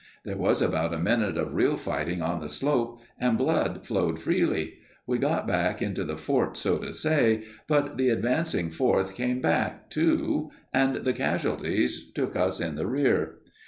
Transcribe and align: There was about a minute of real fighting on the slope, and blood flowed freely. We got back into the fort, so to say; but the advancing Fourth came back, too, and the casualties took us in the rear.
There 0.25 0.35
was 0.35 0.63
about 0.63 0.95
a 0.95 0.99
minute 0.99 1.37
of 1.37 1.53
real 1.53 1.77
fighting 1.77 2.23
on 2.23 2.39
the 2.41 2.49
slope, 2.49 3.01
and 3.19 3.37
blood 3.37 3.85
flowed 3.85 4.17
freely. 4.19 4.79
We 5.05 5.19
got 5.19 5.45
back 5.45 5.79
into 5.79 6.03
the 6.03 6.17
fort, 6.17 6.57
so 6.57 6.79
to 6.79 6.91
say; 6.91 7.43
but 7.67 7.97
the 7.97 8.09
advancing 8.09 8.71
Fourth 8.71 9.13
came 9.13 9.41
back, 9.41 9.91
too, 9.91 10.49
and 10.73 10.95
the 11.05 11.13
casualties 11.13 12.11
took 12.15 12.35
us 12.35 12.59
in 12.59 12.77
the 12.77 12.87
rear. 12.87 13.35